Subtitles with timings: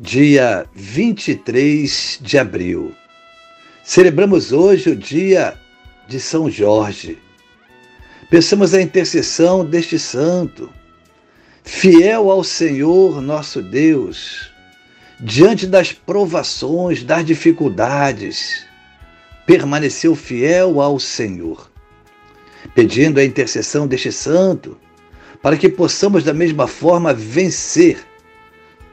[0.00, 2.94] dia 23 de abril.
[3.82, 5.58] Celebramos hoje o dia
[6.06, 7.18] de São Jorge.
[8.30, 10.70] Pensamos a intercessão deste santo,
[11.64, 14.52] fiel ao Senhor nosso Deus,
[15.18, 18.64] diante das provações, das dificuldades,
[19.46, 21.68] permaneceu fiel ao Senhor.
[22.72, 24.78] Pedindo a intercessão deste santo,
[25.42, 28.07] para que possamos da mesma forma vencer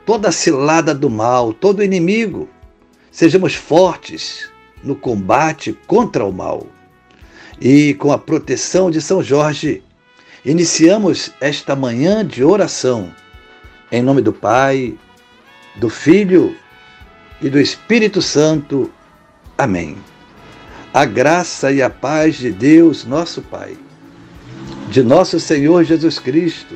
[0.06, 2.48] toda a cilada do mal, todo inimigo.
[3.12, 4.50] Sejamos fortes
[4.84, 6.68] no combate contra o mal.
[7.60, 9.82] E com a proteção de São Jorge,
[10.46, 13.12] iniciamos esta manhã de oração.
[13.92, 14.96] Em nome do Pai,
[15.76, 16.56] do Filho
[17.42, 18.92] e do Espírito Santo.
[19.58, 19.98] Amém.
[20.94, 23.78] A graça e a paz de Deus, nosso Pai,
[24.90, 26.76] de nosso Senhor Jesus Cristo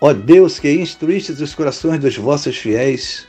[0.00, 3.26] Ó Deus que instruístes os corações dos vossos fiéis,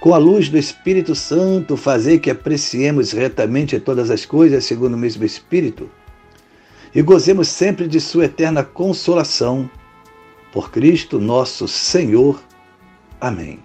[0.00, 4.98] com a luz do Espírito Santo, fazei que apreciemos retamente todas as coisas segundo o
[4.98, 5.90] mesmo Espírito
[6.94, 9.70] e gozemos sempre de Sua eterna consolação.
[10.52, 12.42] Por Cristo nosso Senhor.
[13.20, 13.60] Amém.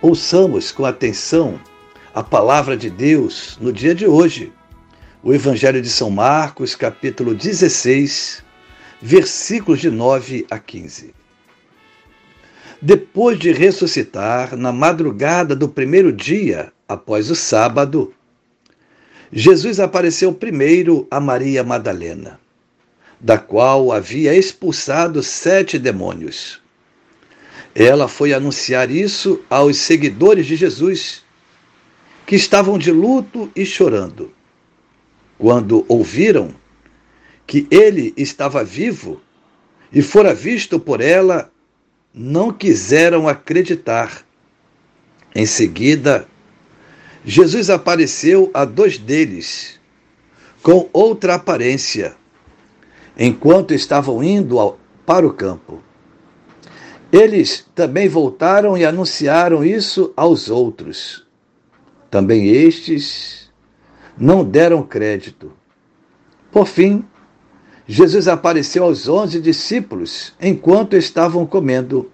[0.00, 1.60] Ouçamos com atenção
[2.14, 4.52] a palavra de Deus no dia de hoje.
[5.22, 8.44] O Evangelho de São Marcos, capítulo 16,
[9.00, 11.14] versículos de 9 a 15.
[12.80, 18.14] Depois de ressuscitar, na madrugada do primeiro dia após o sábado,
[19.32, 22.40] Jesus apareceu primeiro a Maria Madalena,
[23.20, 26.62] da qual havia expulsado sete demônios.
[27.74, 31.22] Ela foi anunciar isso aos seguidores de Jesus,
[32.26, 34.32] que estavam de luto e chorando.
[35.36, 36.54] Quando ouviram
[37.48, 39.22] que ele estava vivo
[39.90, 41.50] e fora visto por ela,
[42.12, 44.22] não quiseram acreditar.
[45.34, 46.28] Em seguida,
[47.24, 49.80] Jesus apareceu a dois deles,
[50.62, 52.16] com outra aparência,
[53.18, 55.82] enquanto estavam indo ao, para o campo.
[57.10, 61.26] Eles também voltaram e anunciaram isso aos outros.
[62.10, 63.50] Também estes
[64.18, 65.50] não deram crédito.
[66.52, 67.06] Por fim,
[67.90, 72.12] Jesus apareceu aos onze discípulos enquanto estavam comendo.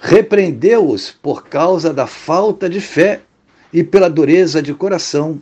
[0.00, 3.20] Repreendeu-os por causa da falta de fé
[3.70, 5.38] e pela dureza de coração,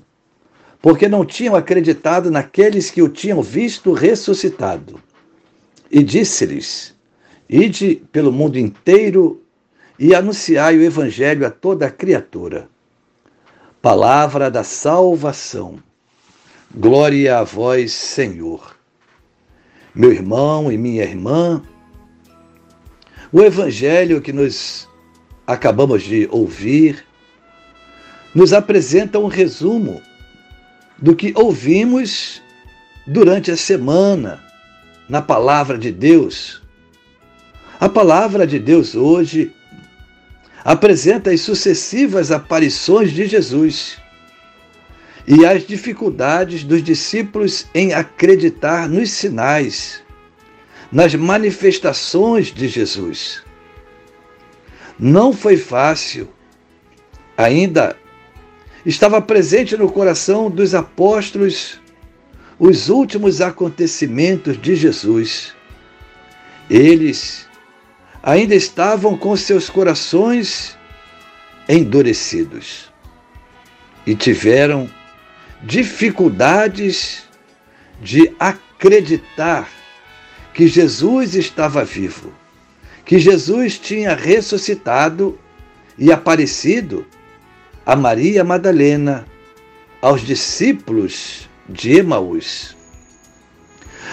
[0.83, 5.01] porque não tinham acreditado naqueles que o tinham visto ressuscitado.
[5.89, 6.93] E disse-lhes:
[7.49, 9.41] Ide pelo mundo inteiro
[9.97, 12.69] e anunciai o Evangelho a toda criatura.
[13.81, 15.79] Palavra da salvação.
[16.75, 18.74] Glória a vós, Senhor
[19.95, 21.63] meu irmão e minha irmã,
[23.31, 24.89] o evangelho que nós
[25.47, 27.05] acabamos de ouvir
[28.35, 30.03] nos apresenta um resumo
[30.99, 32.43] do que ouvimos
[33.07, 34.43] durante a semana
[35.09, 36.63] na palavra de Deus.
[37.79, 39.53] A palavra de Deus hoje
[40.65, 43.99] apresenta as sucessivas aparições de Jesus
[45.27, 50.03] e as dificuldades dos discípulos em acreditar nos sinais,
[50.93, 53.43] nas manifestações de Jesus.
[54.99, 56.29] Não foi fácil.
[57.37, 57.97] Ainda
[58.85, 61.81] estava presente no coração dos apóstolos
[62.59, 65.55] os últimos acontecimentos de Jesus.
[66.71, 67.49] Eles
[68.23, 70.79] ainda estavam com seus corações
[71.69, 72.93] endurecidos
[74.07, 74.89] e tiveram
[75.65, 77.25] dificuldades
[78.01, 79.69] de acreditar
[80.53, 82.33] que Jesus estava vivo,
[83.05, 85.39] que Jesus tinha ressuscitado
[85.99, 87.07] e aparecido
[87.85, 89.27] a Maria Madalena,
[90.01, 92.77] aos discípulos de Emaús.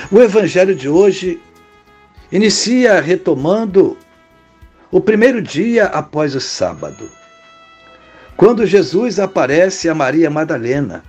[0.10, 1.42] O evangelho de hoje
[2.32, 3.98] inicia retomando
[4.90, 7.10] o primeiro dia após o sábado,
[8.38, 11.04] quando Jesus aparece a Maria Madalena,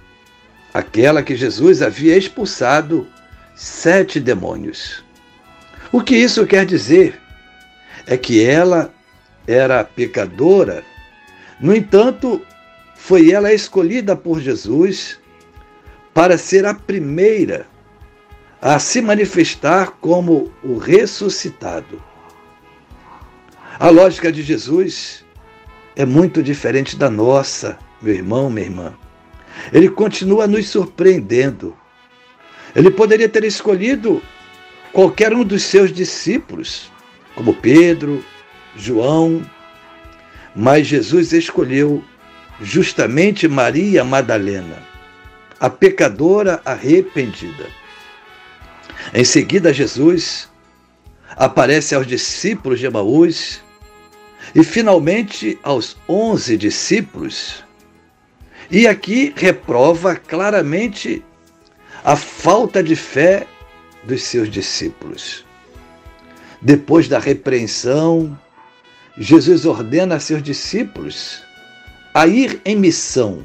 [0.73, 3.07] aquela que Jesus havia expulsado
[3.55, 5.05] sete demônios.
[5.91, 7.21] O que isso quer dizer?
[8.07, 8.93] É que ela
[9.47, 10.83] era pecadora,
[11.61, 12.45] no entanto,
[12.97, 15.21] foi ela escolhida por Jesus
[16.13, 17.67] para ser a primeira
[18.61, 22.03] a se manifestar como o ressuscitado.
[23.79, 25.25] A lógica de Jesus
[25.97, 28.95] é muito diferente da nossa, meu irmão, minha irmã.
[29.72, 31.76] Ele continua nos surpreendendo.
[32.75, 34.22] Ele poderia ter escolhido
[34.93, 36.90] qualquer um dos seus discípulos,
[37.34, 38.25] como Pedro,
[38.76, 39.43] João,
[40.54, 42.02] mas Jesus escolheu
[42.60, 44.82] justamente Maria Madalena,
[45.58, 47.66] a pecadora arrependida.
[49.12, 50.49] Em seguida, Jesus
[51.37, 53.60] aparece aos discípulos de Emaús
[54.54, 57.64] e finalmente aos onze discípulos.
[58.73, 61.23] E aqui reprova claramente
[62.03, 63.47] a falta de fé
[64.03, 65.45] dos seus discípulos.
[66.59, 68.37] Depois da repreensão,
[69.19, 71.43] Jesus ordena a seus discípulos
[72.15, 73.45] a ir em missão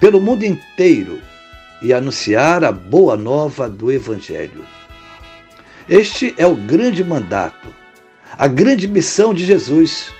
[0.00, 1.20] pelo mundo inteiro
[1.82, 4.64] e anunciar a boa nova do Evangelho.
[5.86, 7.68] Este é o grande mandato,
[8.38, 10.14] a grande missão de Jesus,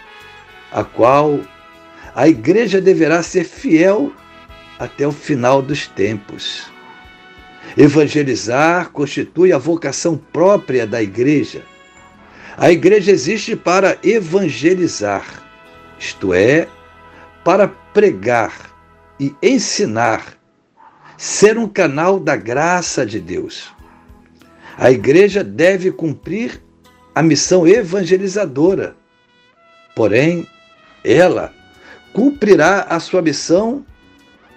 [0.71, 1.41] a qual
[2.15, 4.12] a igreja deverá ser fiel
[4.79, 6.71] até o final dos tempos.
[7.77, 11.62] Evangelizar constitui a vocação própria da igreja.
[12.57, 15.25] A igreja existe para evangelizar,
[15.99, 16.67] isto é,
[17.45, 18.71] para pregar
[19.19, 20.39] e ensinar,
[21.17, 23.73] ser um canal da graça de Deus.
[24.77, 26.61] A igreja deve cumprir
[27.15, 28.97] a missão evangelizadora,
[29.95, 30.47] porém,
[31.05, 31.53] ela
[32.12, 33.85] cumprirá a sua missão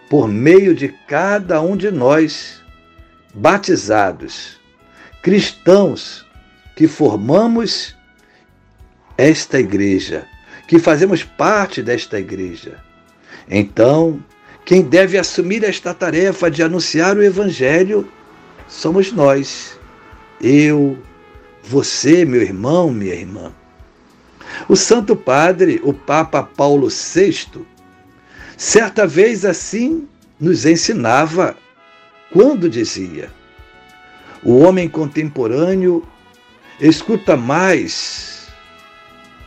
[0.09, 2.61] por meio de cada um de nós,
[3.33, 4.59] batizados,
[5.21, 6.25] cristãos
[6.75, 7.95] que formamos
[9.17, 10.27] esta igreja
[10.67, 12.79] que fazemos parte desta igreja.
[13.49, 14.23] Então,
[14.65, 18.09] quem deve assumir esta tarefa de anunciar o Evangelho
[18.67, 19.77] somos nós.
[20.41, 20.97] Eu,
[21.63, 23.51] você, meu irmão, minha irmã.
[24.67, 27.65] O Santo Padre, o Papa Paulo VI,
[28.57, 30.07] certa vez assim
[30.39, 31.57] nos ensinava
[32.31, 33.31] quando dizia:
[34.43, 36.03] o homem contemporâneo
[36.79, 38.47] escuta mais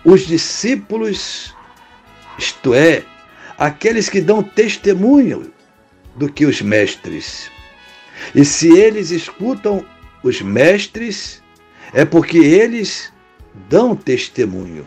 [0.04, 1.54] os discípulos,
[2.38, 3.02] isto é,
[3.58, 5.52] aqueles que dão testemunho
[6.14, 7.50] do que os mestres.
[8.34, 9.84] E se eles escutam
[10.22, 11.42] os mestres,
[11.92, 13.12] é porque eles
[13.68, 14.86] dão testemunho.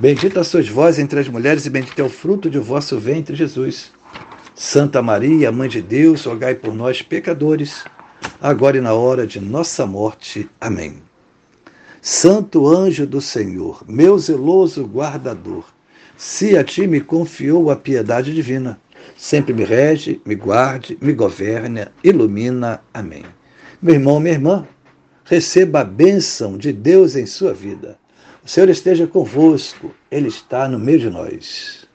[0.00, 3.92] Bendita sois vós entre as mulheres, e bendito é o fruto de vosso ventre, Jesus.
[4.52, 7.84] Santa Maria, Mãe de Deus, rogai por nós, pecadores,
[8.40, 10.50] agora e na hora de nossa morte.
[10.60, 11.00] Amém.
[12.02, 15.64] Santo anjo do Senhor, meu zeloso guardador,
[16.16, 18.80] se a ti me confiou a piedade divina,
[19.16, 22.82] sempre me rege, me guarde, me governe, ilumina.
[22.92, 23.24] Amém.
[23.80, 24.66] Meu irmão, minha irmã,
[25.24, 27.96] receba a bênção de Deus em sua vida.
[28.44, 31.86] O Senhor esteja convosco, Ele está no meio de nós.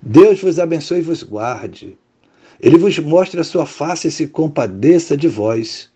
[0.00, 1.98] Deus vos abençoe e vos guarde.
[2.60, 5.92] Ele vos mostre a sua face e se compadeça de vós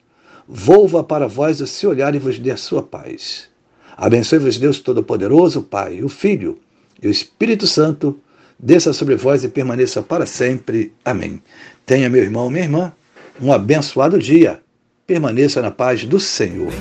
[0.49, 3.49] volva para vós o seu olhar e vos dê a sua paz.
[3.97, 6.59] Abençoe-vos Deus Todo-Poderoso, Pai, o Filho
[7.03, 8.19] e o Espírito Santo,
[8.59, 10.93] desça sobre vós e permaneça para sempre.
[11.05, 11.43] Amém.
[11.85, 12.93] Tenha, meu irmão, minha irmã,
[13.41, 14.61] um abençoado dia.
[15.07, 16.73] Permaneça na paz do Senhor.